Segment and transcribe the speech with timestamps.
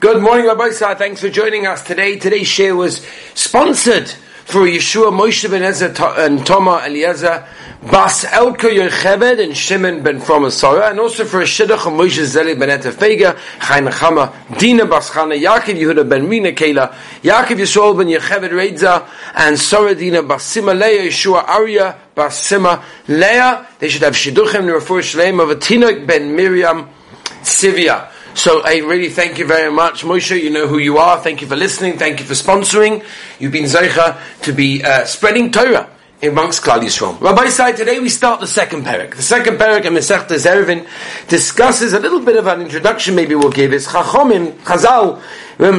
[0.00, 0.92] Good morning, Rabbi Sa.
[0.92, 2.16] Uh, thanks for joining us today.
[2.16, 7.46] Today's share was sponsored for Yeshua Moshe ben Ezer and Toma Eliezer,
[7.82, 12.58] Bas Elka Yocheved and Shimon ben Fromasora, and also for a Shidduch of Moshe Zeli
[12.58, 18.06] ben Etefega, Chaim Chama, Dina Bas Chana, Yaakov Yehuda ben Rina Kela, Yaakov Yisrael ben
[18.06, 23.66] Yocheved Reidza, and Sora Dina Bas Sima Leah, Yeshua Arya Bas Sima Leah.
[23.78, 26.88] They should have Shidduchim, the Refuah Shalem of a Tinok ben Miriam
[27.42, 28.10] Sivia.
[28.34, 30.40] So I really thank you very much, Moshe.
[30.40, 31.18] You know who you are.
[31.20, 31.98] Thank you for listening.
[31.98, 33.04] Thank you for sponsoring.
[33.38, 35.90] You've been zeicha to be uh, spreading Torah
[36.22, 37.20] amongst Klal Yisrael.
[37.20, 39.16] Rabbi Sai, today we start the second parak.
[39.16, 40.86] The second parak in Masechta Eruvin
[41.28, 43.14] discusses a little bit of an introduction.
[43.14, 45.20] Maybe we'll give is Chachomim Chazal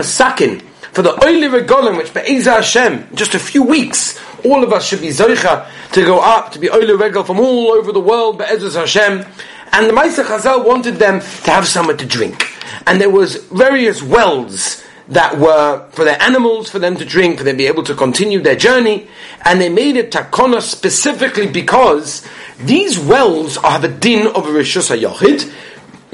[0.04, 0.60] Sakin
[0.92, 5.02] for the Oili Regolim, which Be'ezah Hashem, just a few weeks, all of us should
[5.02, 8.82] be zeicha to go up to be Oili Regel from all over the world Be'ezah
[8.82, 9.26] Hashem.
[9.74, 12.46] And the Maisa Chazal wanted them to have somewhere to drink.
[12.86, 17.44] And there was various wells that were for their animals, for them to drink, for
[17.44, 19.08] them to be able to continue their journey.
[19.46, 22.28] And they made it takona specifically because
[22.60, 25.54] these wells have a din of a Rishus HaYochid,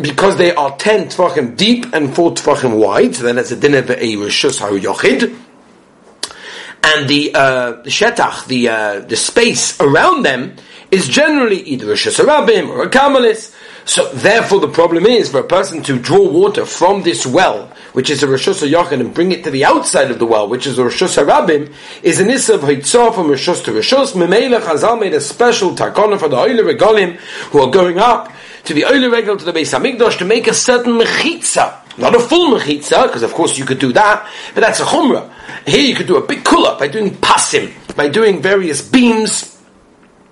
[0.01, 3.75] because they are 10 tvachim deep and 4 tvachim wide, so then that's a din
[3.75, 5.35] of a Rishus HaYochid.
[6.83, 10.55] And the, uh, the shetach, the, uh, the space around them,
[10.91, 13.53] is generally either a Shesarabim or a Kamalis.
[13.85, 18.09] So therefore the problem is for a person to draw water from this well, which
[18.09, 20.77] is a Rosh Yachin, and bring it to the outside of the well, which is
[20.77, 23.93] a Rosh Hashanah is an Issa of Hitzah from Rosh to Rosh.
[23.93, 27.15] Memela Chazal made a special takana for the Oile Regalim
[27.51, 28.31] who are going up
[28.65, 31.97] to the Oile Regal to the Beis Hamikdash to make a certain mechitza.
[31.97, 35.31] Not a full mechitza, because of course you could do that, but that's a chumrah.
[35.65, 39.56] Here you could do a big kula by doing pasim, by doing various beams,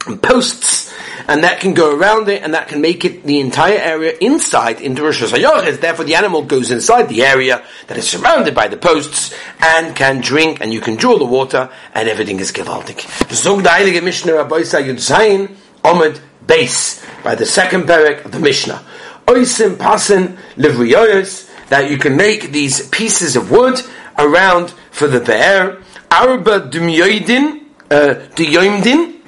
[0.07, 0.93] and posts,
[1.27, 4.81] and that can go around it, and that can make it the entire area inside
[4.81, 5.79] into Rosh Hashanah.
[5.79, 10.21] Therefore, the animal goes inside the area that is surrounded by the posts and can
[10.21, 13.01] drink, and you can draw the water, and everything is gewaltig.
[13.33, 15.55] Zog the Heilige Mishnah Rabbi Yud Zayin
[16.45, 18.85] Base by the second parak of the Mishnah.
[19.25, 23.81] Oisim pasen livriyoyos that you can make these pieces of wood
[24.17, 25.81] around for the bear.
[26.11, 28.13] Arba dumyoidin, uh,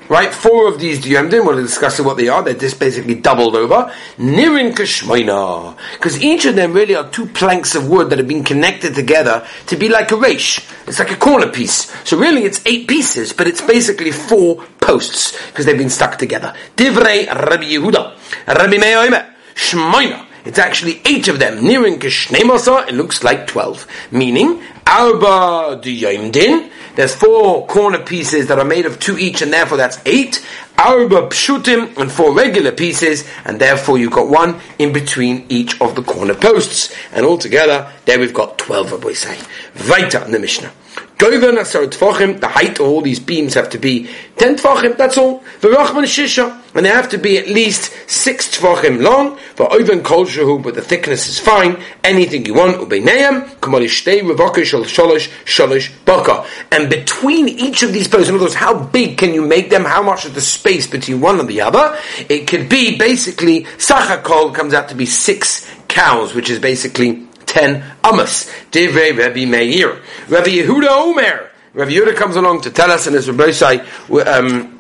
[0.10, 3.92] Right, four of these diyemdim, we'll discuss what they are, they're just basically doubled over.
[4.18, 5.76] Nirin kashmoina.
[5.94, 9.46] Because each of them really are two planks of wood that have been connected together
[9.66, 10.64] to be like a reish.
[10.88, 11.92] It's like a corner piece.
[12.08, 16.54] So really it's eight pieces, but it's basically four posts, because they've been stuck together.
[16.78, 18.18] Divrei Rabbi Yehuda.
[18.48, 20.26] Rabbi Meir Shmoina.
[20.46, 21.58] It's actually eight of them.
[21.58, 23.86] Nirin kashnemasa, it looks like twelve.
[24.12, 29.78] Meaning, arba diyemdin, there's four corner pieces that are made of two each, and therefore
[29.78, 30.44] that's eight.
[30.80, 35.94] Arba pshutim, and four regular pieces, and therefore you've got one in between each of
[35.94, 36.92] the corner posts.
[37.14, 39.40] And altogether, there we've got twelve, Rabbi say.
[39.88, 40.72] Weiter in the Mishnah.
[41.18, 44.08] Goiven asar tfachim, the height of all these beams have to be
[44.38, 45.44] 10 tfachim, that's all.
[45.62, 49.36] The V'rachman shisha, and they have to be at least 6 tfachim long.
[49.56, 51.82] V'oiven kol shahu, but the thickness is fine.
[52.04, 56.48] Anything you want, ubeineim, kamali shtei revaka shal shalosh shalosh baka.
[56.72, 59.86] And between each of these posts, in other words, how big can you make them?
[59.86, 61.98] How much is the space between one and the other?
[62.30, 67.84] It could be basically, sachakol comes out to be 6 cows, which is basically ten
[68.04, 68.52] amos.
[68.72, 70.00] Divrei Rabbi Meir.
[70.28, 71.50] Rabbi Yehuda Omer.
[71.74, 73.80] Rabbi Yehuda comes along to tell us, and as Rabbi say,
[74.26, 74.80] um,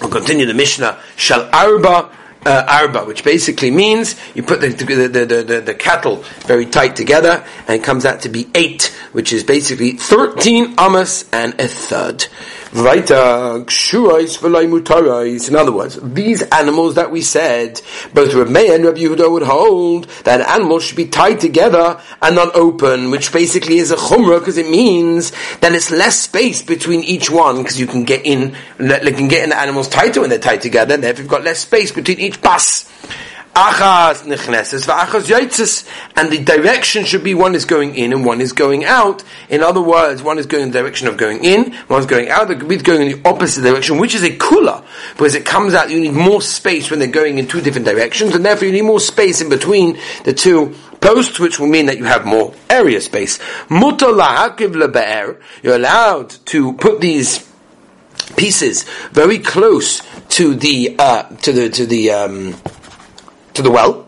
[0.00, 1.00] we'll continue the Mishnah.
[1.16, 2.12] Shal Arba.
[2.44, 6.94] Uh, arba, which basically means you put the the, the, the, the, cattle very tight
[6.94, 11.66] together, and it comes out to be eight, which is basically 13 amos and a
[11.66, 12.26] third.
[12.76, 12.86] In
[15.56, 17.80] other words, these animals that we said,
[18.12, 22.54] both Meir and Rabbi Yehuda would hold that animals should be tied together and not
[22.54, 27.30] open, which basically is a chumrah because it means that it's less space between each
[27.30, 30.38] one because you can get in, you can get in the animals tighter when they're
[30.38, 32.92] tied together, and therefore you've got less space between each bus.
[33.56, 38.52] Achas nechneses v'achas and the direction should be one is going in and one is
[38.52, 39.24] going out.
[39.48, 42.28] In other words, one is going in the direction of going in, one is going
[42.28, 42.48] out.
[42.48, 45.88] The is going in the opposite direction, which is a kula, because it comes out.
[45.88, 48.82] You need more space when they're going in two different directions, and therefore you need
[48.82, 53.00] more space in between the two posts, which will mean that you have more area
[53.00, 53.38] space.
[53.70, 57.50] You're allowed to put these
[58.36, 58.82] pieces
[59.12, 62.54] very close to the uh, to the to the um,
[63.56, 64.06] to the well.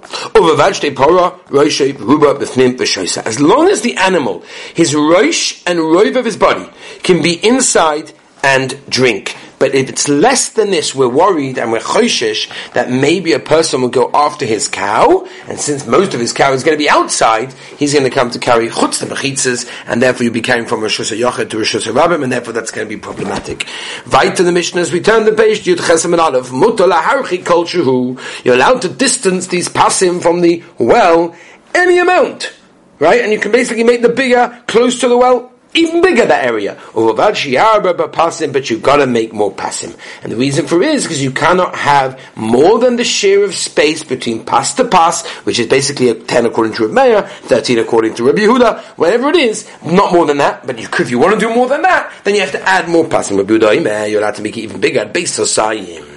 [3.26, 4.42] As long as the animal,
[4.74, 6.68] his roish and roiv of his body,
[7.02, 8.12] can be inside
[8.42, 9.36] and drink.
[9.58, 13.82] But if it's less than this, we're worried and we're choishish that maybe a person
[13.82, 16.88] will go after his cow, and since most of his cow is going to be
[16.88, 20.80] outside, he's going to come to carry chutz mechitzas, and therefore you'll be carrying from
[20.80, 23.66] Rosh Hashanah to Rosh Hashanah, and therefore that's going to be problematic.
[24.06, 26.50] Right to the Mishnahs, we turn the page to Yud Chesam and Aleph.
[26.50, 31.34] Harchi culture who you're allowed to distance these passim from the well
[31.74, 32.52] any amount,
[32.98, 33.22] right?
[33.22, 36.78] And you can basically make the bigger close to the well even bigger that area.
[36.94, 39.96] But you've got to make more pasim.
[40.22, 43.54] And the reason for it is because you cannot have more than the share of
[43.54, 47.78] space between pass to pass, which is basically a 10 according to Rabbi Meir, 13
[47.78, 51.18] according to Rabbi Yehuda, whatever it is, not more than that, but you if you
[51.18, 53.36] want to do more than that, then you have to add more pasim.
[53.36, 56.07] Rabbi Yehuda, you're allowed to make it even bigger, base Osayim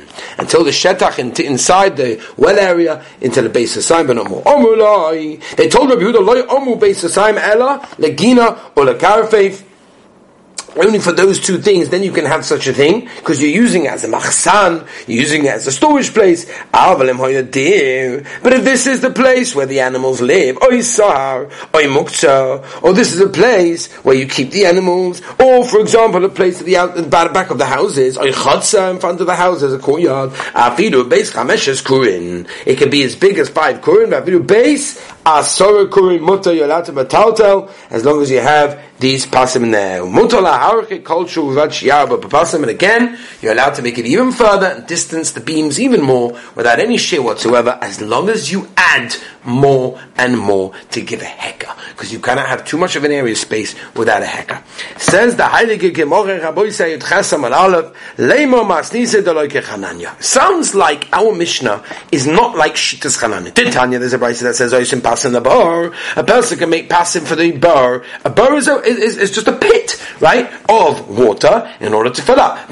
[0.42, 4.42] until the shetach in, inside the well area into the base of but no more.
[4.44, 9.64] They told Rabbi Yehuda, loy omu base of Saim ella legina or lekarfeif
[10.76, 13.86] only for those two things, then you can have such a thing, because you're using
[13.86, 16.46] it as a machsan, you're using it as a storage place.
[16.74, 20.80] Ah, but if this is the place where the animals live, or or
[21.82, 26.30] mukta, or this is a place where you keep the animals, or for example, a
[26.30, 29.74] place at the, out, the back of the houses, or in front of the houses,
[29.74, 30.32] a courtyard.
[32.66, 34.12] It can be as big as five kurin,
[36.20, 36.92] muta, you're allowed to
[37.90, 40.04] as long as you have these pasim in there.
[40.04, 40.14] And
[42.70, 46.80] again, you're allowed to make it even further and distance the beams even more without
[46.80, 51.61] any shear whatsoever, as long as you add more and more to give a hecker.
[52.02, 54.64] Because you cannot have too much of an area space without a hecker.
[54.98, 60.20] Says the Heilige Gemorre Rabbi Sayed Chesam al Aleph, Leimo Masnise Deloike Chananya.
[60.20, 63.54] Sounds like our Mishnah is not like Shittas Chananya.
[63.54, 65.94] Did Tanya, there's a Brisa that says, Oisim Pasim the bar.
[66.16, 68.04] A person can make pasim for the bar.
[68.26, 72.22] A bar is, a, is, is just a pit, right, of water in order to
[72.24, 72.68] fill up.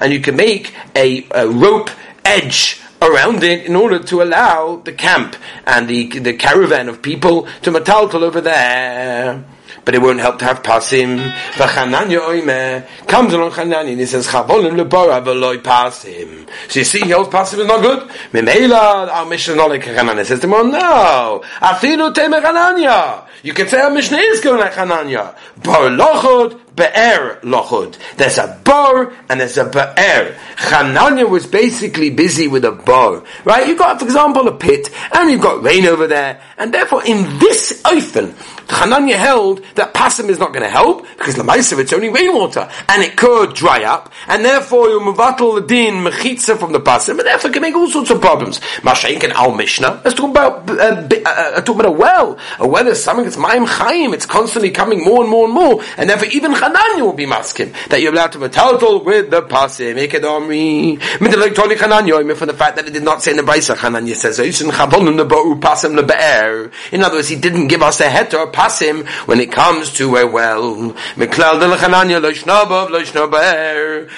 [0.00, 1.90] And you can make a, a rope
[2.24, 5.36] edge around it in order to allow the camp
[5.66, 9.44] and the, the caravan of people to matalkal over there.
[9.84, 11.18] But it won't help to have pasim.
[11.52, 16.48] V'chananya oime comes along Chananya and he says chavolim lebora v'loy pasim.
[16.68, 18.08] So you see, he holds pasim is not good.
[18.32, 23.26] Memela our Mishnah not like Chananya says to him, oh no, afilu teme Chananya.
[23.42, 25.36] You can say our Mishnah is going like Chananya.
[25.62, 27.96] Bar lochod Be'er Lochud.
[28.16, 30.36] There's a bar and there's a Be'er.
[30.56, 33.68] Chananya was basically busy with a bar, right?
[33.68, 37.38] You've got, for example, a pit, and you've got rain over there, and therefore in
[37.38, 38.34] this oifen,
[38.66, 43.02] Chananya held that pasim is not going to help, because Lamaisiv it's only rainwater, and
[43.02, 47.20] it could dry up, and therefore you muvatal the din mechitza from the pasim, and
[47.20, 48.60] therefore can make all sorts of problems.
[48.82, 52.38] Mashayin can al Mishnah, let's talk about, uh, uh, uh, talk about a well.
[52.58, 55.82] A well is something that's Maim Chaim, it's constantly coming more and more and more,
[55.96, 59.96] and therefore even Hananya will be maskim that you're allowed to metaltal with the pasim.
[59.96, 64.14] Ekedomri midelektonik Hananya from the fact that it did not say in the Brisa Hananya
[64.14, 64.38] says.
[64.44, 64.70] In
[67.02, 70.94] other words, he didn't give us a heter pasim when it comes to a well.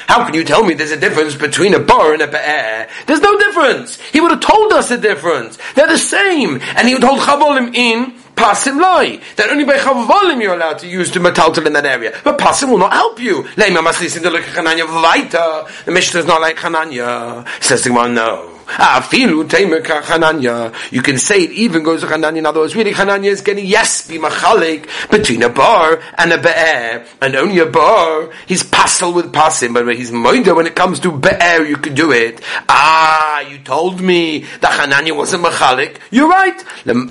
[0.06, 2.88] How can you tell me there's a difference between a bar and a be'er?
[3.06, 3.99] There's no difference.
[4.12, 5.59] He would have told us the difference.
[5.75, 9.19] They're the same, and he would hold chavolim in Pasim loy.
[9.37, 12.12] That only by chavolim you're allowed to use to metaltal in that area.
[12.23, 13.44] But pasim will not help you.
[13.56, 13.73] The
[15.88, 17.62] Mishnah is not like Chananya.
[17.62, 18.56] Says the Gemara, no.
[20.91, 22.39] You can say it even goes to Chananya.
[22.39, 26.38] In other words, really Chananya is getting yes be machalik between a bar and a
[26.38, 28.31] be'er, and only a bar.
[28.47, 31.64] He's passel with pasim, but he's moida when it comes to be'er.
[31.64, 32.40] You can do it.
[32.69, 35.99] Ah, you told me that Chananya wasn't machalik.
[36.11, 36.59] You're right.
[36.88, 37.09] Um,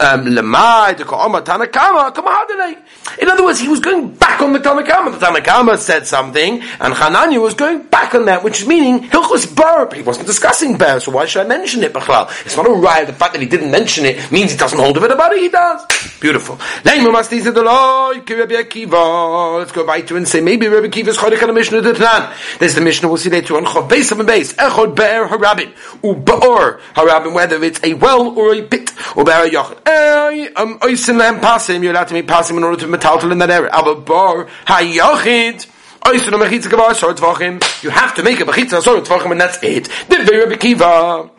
[3.19, 5.17] In other words, he was going back on the Tanakama.
[5.17, 9.55] The Tanakama said something, and Chananya was going back on that, which is meaning Hilchus
[9.55, 9.89] bar.
[9.93, 11.91] He wasn't discussing bar, so why should I mention it.
[11.95, 13.07] It's not a riot.
[13.07, 15.39] The fact that he didn't mention it means he doesn't hold of it about it.
[15.39, 15.85] He does.
[16.19, 16.59] Beautiful.
[16.83, 17.29] Let's
[19.71, 22.59] go back to and say maybe Rabbi Kiva's chodik on the Mishnah Tatan.
[22.59, 23.65] There's the Mishnah we'll see later on.
[23.65, 24.53] Chav beis base.
[24.53, 25.73] Echod be'er harabin.
[26.15, 27.33] U'ba'or harabin.
[27.33, 28.91] Whether it's a well or a pit.
[29.15, 30.57] U'be'er yochid.
[30.57, 31.83] Um, oisin lam pasim.
[31.83, 33.69] You're allowed to make pasim in order to metaltal in that area.
[33.71, 35.67] Aber bar hayochid.
[36.07, 36.29] You have
[38.13, 39.89] to make a mechitza sorot tvachim, and that's it.
[40.07, 41.31] The very Kiva.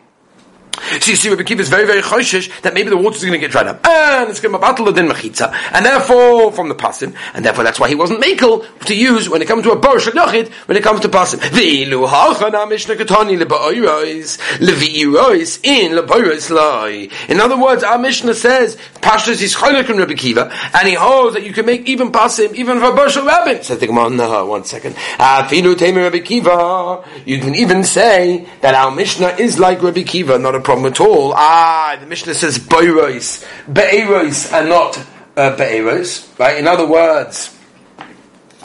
[1.01, 3.33] So you see, Rabbi Kiva is very, very choshish that maybe the water is going
[3.33, 6.69] to get dried up, and it's going to be battle din machitza, and therefore from
[6.69, 9.71] the pasim, and therefore that's why he wasn't makel to use when it comes to
[9.71, 11.39] a bar shachid when it comes to pasim.
[11.39, 17.09] V'ilu hachana mishnah katani lebaoyros leviiros in lebaoyros lai.
[17.27, 21.35] In other words, our mishnah says pashas is chaylik in Rabbi Kiva, and he holds
[21.35, 23.63] that you can make even pasim even for bar rabbin.
[23.63, 24.95] So think about no, one second.
[25.17, 27.03] Afilu teimer Rabbi Kiva.
[27.25, 30.99] You can even say that our mishnah is like Rabbi Kiva, not a problem at
[30.99, 31.33] all.
[31.35, 34.97] Ah, the Mishnah says Beiros, Be'eros, and not
[35.35, 36.57] uh, Be'eros, right?
[36.57, 37.56] In other words,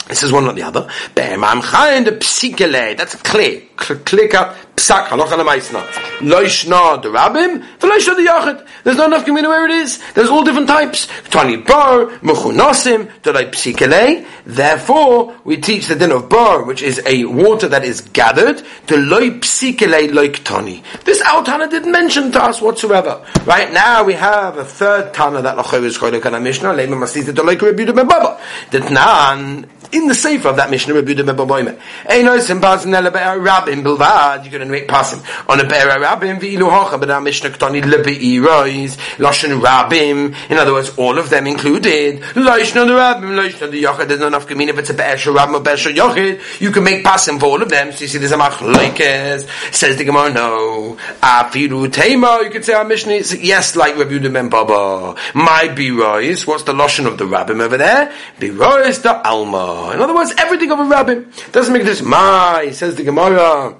[0.09, 0.87] it is one not the other.
[1.15, 2.97] Be'emam chayin de psikele.
[2.97, 3.61] That's clear.
[3.77, 5.81] Click up psak halacha lemaisna.
[6.19, 8.67] Loishna the rabbim, v'loishna the yachid.
[8.83, 9.99] There's not enough community where it is.
[10.13, 11.07] There's all different types.
[11.29, 14.25] Tani bar, mechunasim, delay psikele.
[14.45, 18.97] Therefore, we teach the din of bar, which is a water that is gathered, to
[18.97, 20.83] loy psikele like tani.
[21.05, 23.25] This our Tana didn't mention to us whatsoever.
[23.45, 26.97] Right now we have a third Tana that lachoy is choylek on a Mishnah, lema
[26.97, 28.39] masita Yudah ben Baba.
[28.71, 32.87] That nan, in the sefer of that Mishnah, Rabbi Yudah ben Baba, Eino sim pasim
[32.87, 37.21] nele be'er bilvad, you're going to make pasim on a be'er rabbim v'ilu hocha, our
[37.21, 42.93] Mishnah ktani lebe'i rois, loshen rabbim, in other words, all of them included, loishna the
[42.93, 46.59] rabbim, loishna the yochid, there's no community if it's a be'er rabbim or be'er yochid,
[46.59, 49.97] you can make pasim for all of them, so you see there's a machlekes, says
[49.97, 54.33] the Gemara, no, afiru tema, you could say our Mishnah is, yes, like Rabbi Yudah
[54.33, 58.11] ben Baba, my birois, what's the loshen of the rabbim over there?
[58.39, 59.82] Birois the alma.
[59.91, 61.51] In other words, everything of a rabbim.
[61.51, 63.77] Doesn't make this my, says the Gemara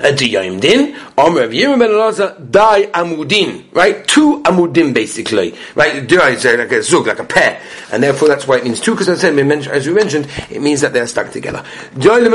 [0.00, 4.06] a diyayim din, Omer of Yerim ben Elazar, dai amudin, right?
[4.06, 6.06] Two amudim basically, right?
[6.06, 7.60] Diyay is like a zug, like a pair,
[7.92, 11.06] and therefore that's why it means two, because as we mentioned, it means that they're
[11.06, 11.64] stuck together.
[11.96, 12.30] Let's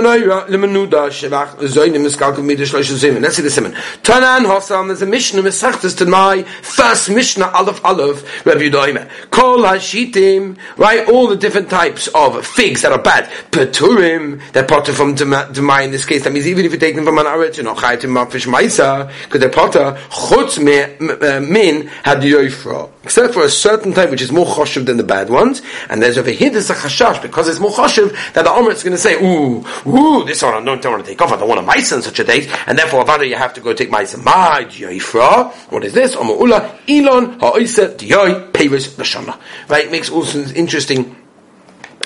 [3.35, 3.73] see the simon.
[4.03, 9.09] Tanan Hossam, there's a Mishnah, Mesachtas to my first Mishnah, Aleph Aleph, Rabbi Yudoime.
[9.31, 11.07] Kol hashitim, right?
[11.09, 13.29] All the different types of figs that are bad.
[13.51, 16.23] Peturim, they're potter from Demai in this case.
[16.23, 19.11] That means even if you take them from an aretz, you're not chayitim mafish maisa,
[19.23, 22.89] because they're potter, chutz uh, min had yoifra.
[23.03, 26.17] Except for a certain type which is more choshev than the bad ones, and there's
[26.17, 28.97] over here there's a chashash, because it's more choshev, that the Omer is going to
[28.97, 31.63] say, ooh, ooh, this one I don't, want to take off, I don't want a
[31.63, 34.23] maisa on such a date, and therefore Avada you have to go take maisa.
[34.23, 36.15] Ma yoifra, what is this?
[36.15, 39.37] Omer ula, ilon, ha'oisa, diyoy, pevis, lashana.
[39.67, 41.15] Right, makes all also interesting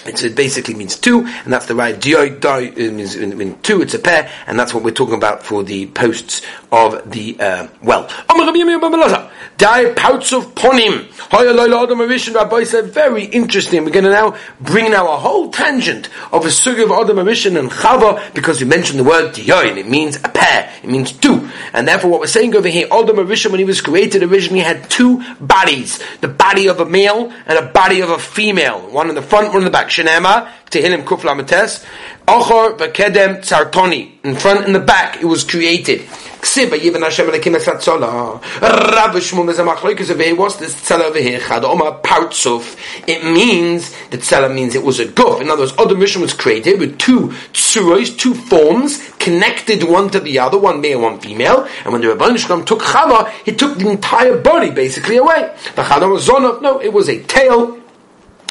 [0.05, 1.95] it basically means two, and that's the right.
[1.95, 3.81] Dioi doi means in, two.
[3.81, 7.67] It's a pair, and that's what we're talking about for the posts of the uh,
[7.81, 8.07] well.
[9.57, 11.07] Die pouts of ponim.
[12.91, 13.85] Very interesting.
[13.85, 17.57] We're going to now bring now a whole tangent of a sugi of Adam Arishan
[17.57, 20.71] and Chava because we mentioned the word dioi, and it means a pair.
[20.83, 23.81] It means two, and therefore what we're saying over here, Adam Arishan when he was
[23.81, 28.19] created originally had two bodies: the body of a male and a body of a
[28.19, 28.81] female.
[28.91, 29.94] One in the front, one in the back.
[30.69, 31.05] Tehillim
[32.27, 34.11] Ochor Vakedem Tzartoni.
[34.23, 36.01] In front and the back, it was created.
[36.01, 38.41] Hashem Tzola.
[38.61, 40.35] Rabbi Shmuel is a machloikus over here.
[40.35, 41.39] What's this tzela over here?
[41.39, 42.77] Chad Oma Partsuf.
[43.07, 45.41] It means, the tzela means it was a guf.
[45.41, 50.19] In other words, Adam Rishon was created with two tsuros, two forms, connected one to
[50.19, 51.67] the other, one male, one female.
[51.83, 55.53] And when the Rabban Shalom took Chava, he took the entire body basically away.
[55.75, 57.79] The Chad was Zonov, no, it was a tail,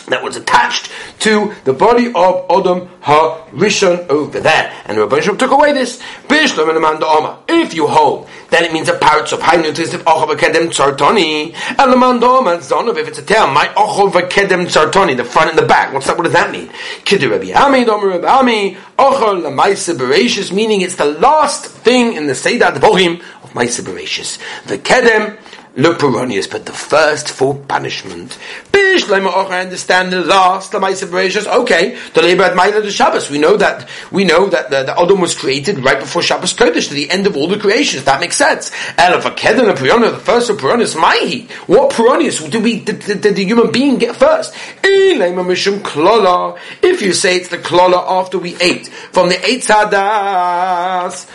[0.07, 4.73] that was attached to the body of Adam HaRishon over there.
[4.85, 6.01] And Rabbi Shalom took away this.
[6.29, 11.53] If you hold, then it means a parts of Hainu Tisif Ochov Kedem Tzartoni.
[11.53, 15.67] Elamanda Oma Zonov, if it's a tail, my Ochov Kedem Tzartoni, the front and the
[15.67, 15.93] back.
[15.93, 16.17] What's that?
[16.17, 16.69] What does that mean?
[17.05, 22.27] Kiddu Rabbi Ami, Domer Rabbi Ami, Ochol Lamaisa Bereshis, meaning it's the last thing in
[22.27, 24.39] the Seidah Dvorim of Maisa Bereshis.
[24.67, 25.39] The Kedem,
[25.77, 28.39] look Peronius, but the first for punishment.
[28.71, 32.91] Bish, lema och, I understand the last the Maisa Okay, the labor at Maila the
[32.91, 33.31] Shabbos.
[33.31, 36.89] We know that we know that the, the Adam was created right before Shabbos Kodesh,
[36.89, 38.05] to the end of all the creations.
[38.05, 38.71] That makes sense.
[38.97, 41.51] Elavakedan and Peronius, the first of Peronius, Maihi.
[41.69, 44.55] What Peronius did we did, did, did the human being get first?
[44.85, 51.27] If you say it's the klola after we ate from the eight sadas,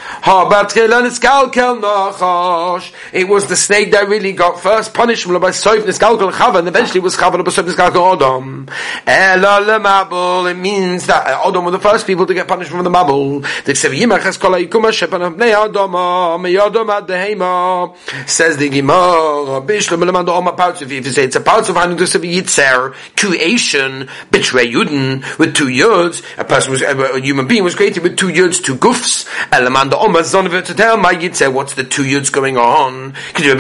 [3.14, 7.00] it was the snake that really he got first punished by Soif Niskalkal and eventually
[7.00, 8.70] was Chava by Soif Niskalkal Odom.
[9.08, 12.84] Ela lemabul, it means that uh, Odom were the first people to get punished from
[12.84, 13.42] the Mabul.
[13.66, 17.96] The Kseviyimach has kol ha'ikuma shepan of Bnei Odom, uh, meyodom ad dehema.
[18.28, 21.96] Says the Gemara, Bishlam lemad Oma parts if you say it's a parts of Hanu
[21.96, 27.64] Dusav Yitzer, creation, betray Yudin, with two Yuds, a person was, uh, a human being
[27.64, 31.74] was created with two Yuds, two Gufs, Elamanda Oma Zonav to tell my Yitzer what's
[31.74, 33.14] the two Yuds going on.
[33.34, 33.60] Could you have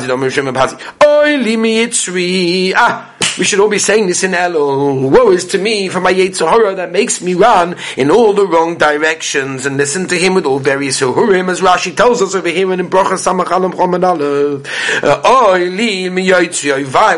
[0.00, 0.74] Pazi, Dom Shem and Pazi?
[1.04, 5.10] Oy, Limi Yitzri, ah, we should all be saying this in Elul.
[5.10, 8.76] Woe is to me for my Yetzirah that makes me run in all the wrong
[8.76, 12.72] directions and listen to him with all various Hurim, as Rashi tells us over here
[12.72, 15.02] in Bracha Samach Alam Chomen Aleph.
[15.02, 15.20] Uh,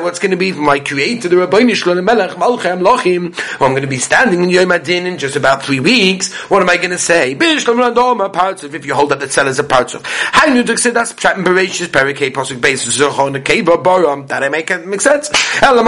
[0.03, 3.83] what's going to be for my Creator, the Rabbeinu Shalom Melech Malchem Lochim, I'm going
[3.83, 6.33] to be standing in Yom Adin in just about three weeks.
[6.51, 7.35] What am I going to say?
[7.35, 10.03] Bishlam Randoma Partzuf, if you hold up the cell is a Partzuf.
[10.05, 15.31] How you do that's Pshat and Bereshis, Perikei, Posuk, Beis, that I make make sense?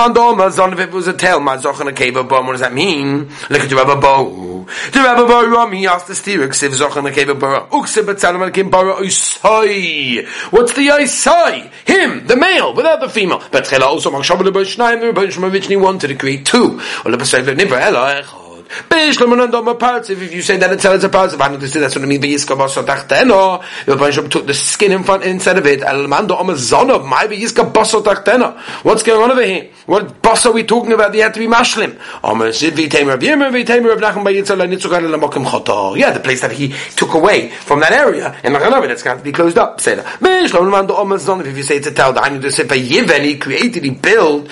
[0.04, 3.30] Elamando Zon, if it was a tail, Mazochon, a Keva, Boram, what does that mean?
[3.49, 4.66] Look at the Rabba Bo.
[4.92, 8.70] The Rabba Bo, Rami asked the steer, Ksiv, Zochon, a Keva, Boram, Uksiv, Betzalam, Kim,
[8.70, 10.26] Boram, Usoi.
[10.50, 11.70] What's the Isai?
[11.87, 13.42] Him, the male, without the female.
[13.50, 16.80] But Chela also, Makshav, the Boshnaim, the Boshnaim, wanted to create two.
[17.04, 18.44] Or the Pesach, the Nibra,
[18.90, 22.21] Ela, if you say that it's a parts of Anu that's what I mean.
[22.21, 25.83] The Bansham took the skin in front instead of it.
[28.83, 29.68] What's going on over here?
[29.87, 31.12] What boss are we talking about?
[31.12, 31.99] They had to be mashlim.
[35.97, 39.25] Yeah, the place that he took away from that area in Lachanavi that's got to
[39.25, 39.80] be closed up.
[39.87, 44.49] If you say it's a tell, the to he created, he built.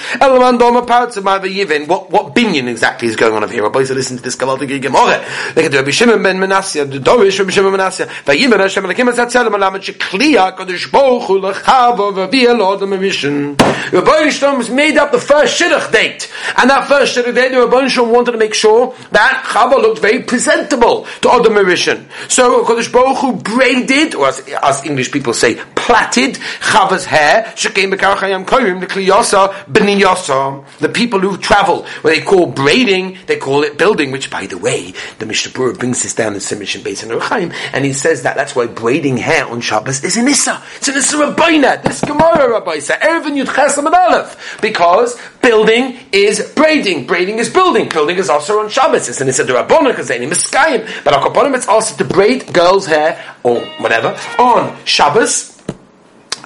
[1.88, 3.62] What what binyan exactly is going on over here?
[4.02, 5.22] Listen to this gewaltige Gemorre.
[5.54, 9.12] Like the Rabbi Shimon ben Manasseh, the Dorish Rabbi Shimon ben Manasseh, Vayimer Hashem Elakim
[9.12, 13.54] Azatzal Malamet Shekliya Kodesh Baruch Hu Lechava Vaviyah Lodam Emission.
[13.56, 18.12] Rabbi Shlomo made up the first Shidduch date, and that first Shidduch date, Rabbi Shlomo
[18.12, 22.08] wanted to make sure that Chava looked very presentable to Adam Emission.
[22.26, 27.94] So Kodesh Baruch Hu braided, or as, as English people say, plaited Chava's hair, Shekim
[27.94, 30.64] Bekarachayam Koyim, the Kliyasa Beniyasa.
[30.78, 34.46] The people who travel, what they call braiding, they call it building building, which, by
[34.46, 37.92] the way, the Mishnah Berurah brings this down in Simishin Beis and Rechaim, and he
[37.92, 40.62] says that that's why braiding hair on Shabbos is an Issa.
[40.76, 41.82] It's an Issa Rabbeina.
[41.82, 44.58] This Gemara Rabbi said, Erevin Yud Chesam and Aleph.
[44.62, 47.06] Because building is braiding.
[47.06, 47.90] Braiding is building.
[47.90, 49.10] Building is also on Shabbos.
[49.10, 51.04] It's an Issa Rabbanah because they Miskayim.
[51.04, 55.51] But Akaponim, it's also to braid girls' hair, or whatever, on Shabbos,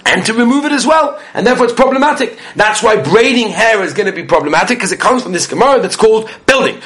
[0.06, 1.20] and to remove it as well.
[1.34, 2.38] And therefore it's problematic.
[2.54, 5.80] That's why braiding hair is going to be problematic because it comes from this Gemara
[5.80, 6.80] that's called building.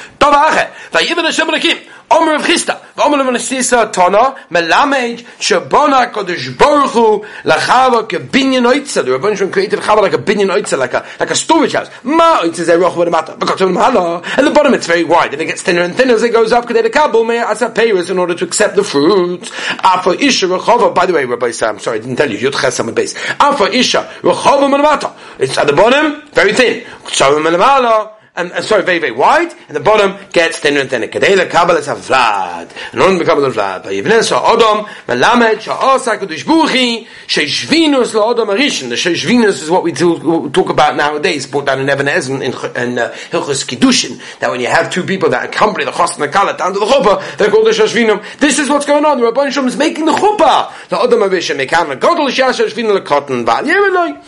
[2.11, 9.05] Omer of Chisda, Omer of Nesisa Tana, Melamed, Shabona Kodesh Baruch Hu, Lachava Kebinyan Oitza.
[9.05, 11.89] The Rabban created Chava like a binyan Oitza, like a like a storage house.
[12.03, 14.25] Ma Oitza Zeh Roch V'Damata, B'Kotzim Mahala.
[14.37, 16.51] At the bottom it's very wide, and it gets thinner and thinner as it goes
[16.51, 16.65] up.
[16.65, 19.49] Kedei Kabul Mei Asa Peiris in order to accept the fruits.
[19.83, 20.93] Afa Isha Rechava.
[20.93, 22.37] By the way, Rabbi Sam, sorry, I didn't tell you.
[22.37, 23.15] Yud Chesam base.
[23.39, 25.15] Afa Isha Rechava Melamata.
[25.39, 26.83] It's at the bottom, very thin.
[27.03, 31.07] Kotzim Melamala and, sorry, very, very wide, and the bottom gets thinner and thinner.
[31.07, 32.71] Kedela Kabbalah is a vlad.
[32.91, 33.83] And on the Kabbalah vlad.
[33.83, 38.89] By Yivnen so Odom, Melamed, Sha'osa Kodesh Buchi, Sheishvinus La'odom Arishin.
[38.89, 43.11] The Sheishvinus is what we talk about nowadays, brought down in Even Ezen in, uh,
[43.29, 46.57] Hilchus Kiddushin, that when you have two people that accompany the Chos and the Kala
[46.57, 48.39] down to the Chuppah, they're called the Sheishvinum.
[48.39, 49.19] This is what's going on.
[49.19, 50.71] The Rabban Shalom is making the Chuppah.
[50.89, 53.65] The Odom Arishin, Mekan, Godel Shasha Shvinu Lekotten, Val.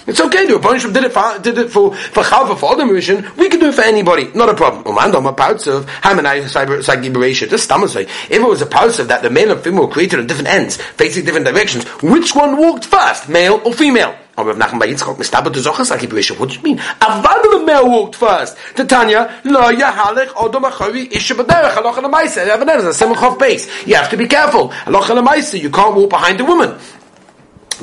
[0.08, 0.46] It's okay.
[0.46, 3.36] The Rabban Shalom did it for, did it for, for Chava, for Odom Arishin.
[3.38, 4.84] We can do it for anybody, not a problem.
[4.86, 4.96] If
[8.32, 11.46] it was a of that the male and female created on different ends, facing different
[11.46, 14.16] directions, which one walked first, male or female?
[14.36, 16.40] Oh, Ibrishah.
[16.40, 16.80] What do you mean?
[16.80, 18.58] Avad the male walked first.
[18.76, 22.48] Tanya, lo yahalech odom achavi isha b'derech aloch al ha'maisa.
[22.48, 23.86] Evan is a simchov base.
[23.86, 24.70] You have to be careful.
[24.70, 25.62] Aloch al ha'maisa.
[25.62, 26.76] You can't walk behind the woman.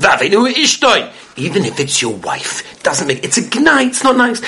[0.00, 1.08] Vavenu ishtoi
[1.40, 4.40] even if it's your wife, doesn't make it's a gnai, it's not nice.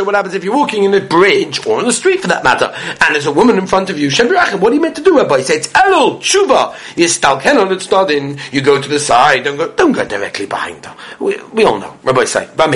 [0.00, 2.72] What happens if you're walking in a bridge or on the street for that matter,
[3.00, 4.10] and there's a woman in front of you?
[4.10, 5.40] What are you meant to do, Rabbi?
[5.42, 6.74] Say it's Elul Tshuva.
[6.96, 8.38] You stalken on its in.
[8.52, 9.44] You go to the side.
[9.44, 9.70] Don't go.
[9.72, 10.96] Don't go directly behind her.
[11.20, 11.96] We, we all know.
[12.02, 12.66] Rabbi say, I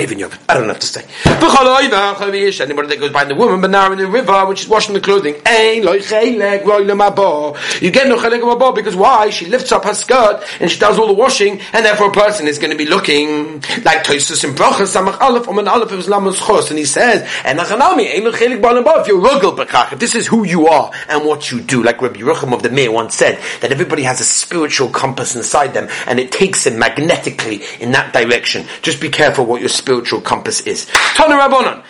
[0.53, 1.05] don't have to say.
[1.25, 5.01] Anybody that goes behind the woman, but now in the river when she's washing the
[5.01, 5.35] clothing,
[7.81, 9.29] you get no because why?
[9.29, 12.47] She lifts up her skirt and she does all the washing, and therefore a person
[12.47, 15.95] is going to to be looking like Tosus and Brachas Samach Aleph Oman Aleph it
[15.95, 19.97] was Lamas Chos, and he says, and Nachanami Ein Chelik Balabov, you're Rugel Bekach.
[19.97, 21.83] This is who you are and what you do.
[21.83, 25.73] Like Rabbi Yerucham of the Mir once said that everybody has a spiritual compass inside
[25.73, 28.65] them, and it takes them magnetically in that direction.
[28.81, 30.85] Just be careful what your spiritual compass is.
[31.15, 31.83] Tana Rabbanon.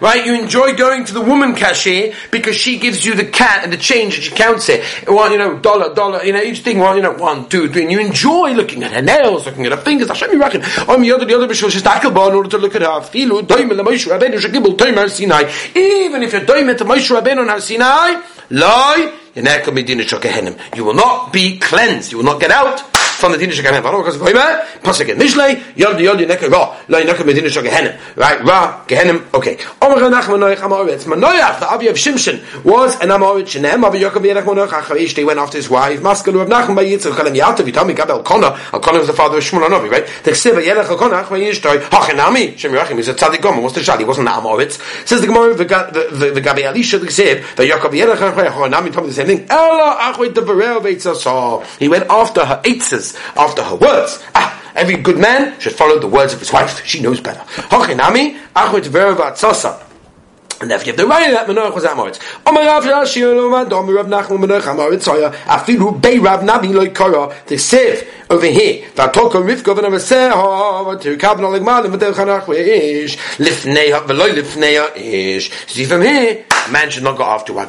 [0.00, 0.26] Right?
[0.26, 3.76] You enjoy going to the woman cashier because she gives you the cat and the
[3.76, 4.84] change and she counts it.
[5.08, 7.92] Well, you know, dollar, dollar, you know, each thing, well, you know, one, three, and
[7.92, 10.08] you enjoy looking at her nails, looking at her fingers.
[10.08, 10.88] Hashem Yirachim.
[10.88, 13.00] On the other, the other Bishul, she's takelba in order to look at her.
[13.00, 15.50] Filu, doime, le Moshe Rabbeinu, shekibul, toime, Har Sinai.
[15.74, 22.12] Even if you're doime to Moshe Rabbeinu on Sinai, loy, you will not be cleansed.
[22.12, 23.82] You will not get out from the Dinish Gehenim.
[23.82, 24.02] Warum?
[24.02, 27.98] Because Goyma, Pasuk in Mishlei, Yod Yod Yoneka Ra, Lo Yoneka Medinish Gehenim.
[28.16, 28.44] Right?
[28.44, 29.58] Ra, Gehenim, okay.
[29.80, 31.04] Omer Nachman Noach Amoritz.
[31.04, 35.24] Manoach, the Avi of Shimshon, was an Amoritz Shenem, Avi Yokov Yerech Manoach Acharish, they
[35.24, 38.98] went after his wife, Maskalu of Nachman by Yitzchak, Chalem Yatav, Yitami Gabel Kona, Elkanah
[38.98, 40.06] was the father of Shmuel Anovi, right?
[40.24, 44.02] The Ksiva Yerech Elkanah, Achma Yishtoi, Hachanami, Shem Yerachim, he's a Tzadik what's the Shad?
[44.06, 44.78] Wasn't the Amoritz.
[45.06, 49.12] Says the Gemara, the Gabi Alisha, the Ksiv, the Yokov Yerech Achma, Hachanami, told the
[49.12, 49.46] same thing.
[49.48, 51.78] Ella Achma Devarel Veitzasah.
[51.78, 53.03] He went after her eitzes,
[53.36, 54.22] after her words.
[54.34, 56.84] Ah, every good man should follow the words of his wife.
[56.86, 57.42] She knows better.
[58.88, 59.36] Verva
[60.64, 62.18] and have the right that Manoach was Amoritz.
[62.46, 66.88] Omer Rav Rashi Olomad, Omer Rav Nachman Manoach Amoritz Soya, Afilu Bei Rav Nabi Loi
[66.90, 68.88] Kora, the Siv, over here.
[68.94, 75.50] V'atoko Rivka v'navaseha, v'tu kabna legmalim v'tel chanach v'ish, lifneya v'loi lifneya ish.
[75.66, 77.68] See from here, man should not go after wife.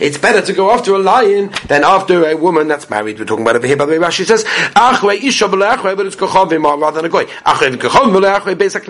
[0.00, 3.18] It's better to go after a lion than after a woman that's married.
[3.18, 5.04] We're talking about over here, by the way, Rashi says, but
[6.06, 6.20] it's
[6.74, 7.26] rather than a goy.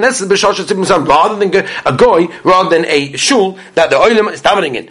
[0.04, 4.88] Rather than a goy, rather than a shul that the oilim is davening in.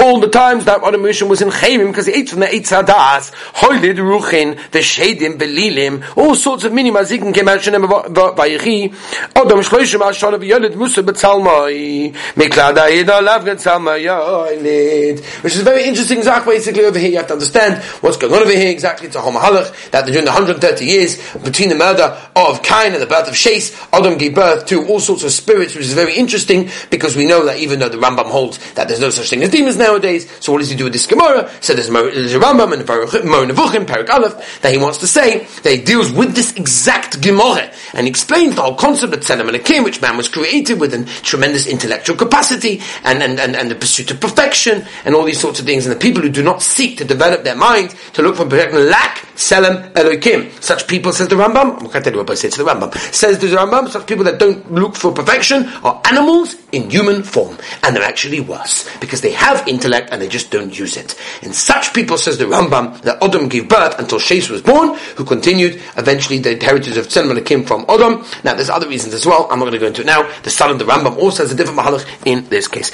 [0.00, 2.72] All the times that Adam Rishon was in Chayim because he ate from the Eitz
[2.72, 8.92] Hadas, Hoylid Ruchin, the Shedim, Belilim, all sorts of mini mazikin came out Shenem Vayechi,
[9.36, 15.24] Adam Shloishim Ashon of Yolid Musa Betzalmai, Miklada Yida Lav Getzalmai Yoylid.
[15.42, 18.42] Which is very interesting, Zach, basically over here you have to understand what's going on
[18.42, 19.06] over here exactly.
[19.06, 23.06] It's a Homahalach that during the 130 years between the murder of Cain and the
[23.06, 26.70] birth of Shais, Adam gave birth to all sorts of spirits, which is very interesting
[26.90, 29.50] because we know that even though the Rambam holds that there's no such thing as
[29.50, 31.50] demons nowadays, so what does he do with this Gemara?
[31.60, 32.86] So there's, there's a Rambam and
[33.26, 37.20] Mo Nevuchim, Perik Aleph, that he wants to say that he deals with this exact
[37.20, 40.94] Gemara and explains the whole concept of Tzelem and Akim, which man was created with
[40.94, 45.40] a tremendous intellectual capacity and, and, and, and the pursuit of perfection and all these
[45.40, 45.86] sorts of things.
[45.86, 48.88] And the people who do not seek to develop their mind to look for perfection
[48.90, 50.50] lack Selem Elokim.
[50.62, 53.38] Such people, says the Rambam, I can't tell you what say to the Rambam, says
[53.38, 57.56] the Rambam, such people that don't look for perfection are animals in human form.
[57.82, 61.14] And they're actually worse, because they have intellect and they just don't use it.
[61.42, 65.24] And such people, says the Rambam, that Adam gave birth until Shais was born, who
[65.24, 68.24] continued eventually the heritage of Selem came from Adam.
[68.44, 70.30] Now, there's other reasons as well, I'm not going to go into it now.
[70.42, 72.90] The son of the Rambam also has a different mahalach in this case.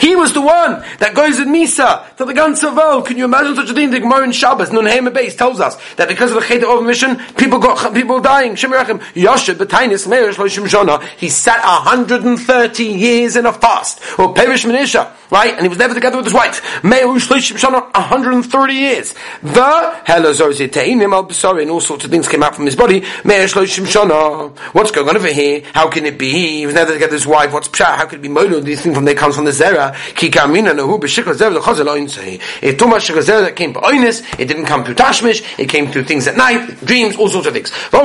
[0.00, 3.06] He was the one that goes in Misa to the ganze Welt.
[3.06, 3.90] Can you imagine such a thing?
[3.90, 7.16] The Gemara in Shabbos, Nun Beis, tells us that because of the Chet of mission,
[7.36, 7.58] people
[7.92, 8.54] people dying.
[8.54, 14.00] Shemirachim, Yoshe, Betainis, Meir, Shloshim Shona, he sat 130 years in a fast.
[14.18, 15.52] Or Perish Menisha, right?
[15.54, 16.82] And he was never together with his wife.
[16.84, 19.14] Meir, Shloshim Shona, 130 years.
[19.42, 23.00] The Helazoziteinim al Basari, and all sorts of things came out from his body.
[23.24, 24.56] Meir, Shloshim Shona.
[24.74, 25.62] What's going on over here?
[25.72, 26.30] How can it be?
[26.30, 27.52] He was never together with his wife.
[27.52, 27.96] What's Pshat?
[27.96, 28.60] How could it be Molo?
[28.60, 29.94] These things from there comes from the Zera.
[30.14, 31.88] Ki kamina nahu b'shikra zev l'chazel.
[32.62, 35.68] If too much shikra zev that came by oinis, it didn't come through tashmish, it
[35.68, 37.72] came through things at night, dreams, all sorts of things.
[37.92, 37.98] We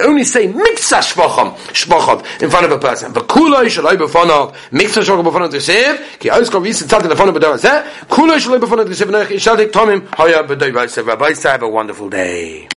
[0.00, 3.12] only say miksa shvacham, shvacham, in front of a person.
[9.72, 11.06] Tomim, hoya b'doi b'sev,
[11.44, 12.68] have a wonderful day.